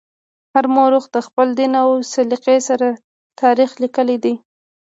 [0.53, 2.87] هر مورخ د خپل دین او سلیقې سره
[3.41, 4.33] تاریخ لیکلی دی.